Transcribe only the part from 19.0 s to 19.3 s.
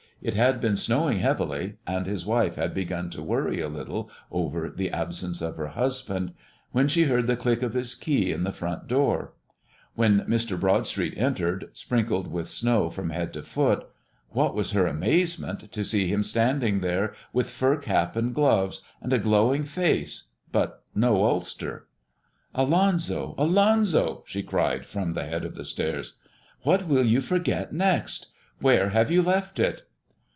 and a